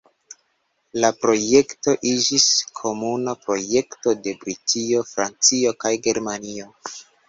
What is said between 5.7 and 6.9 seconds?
kaj Germanio.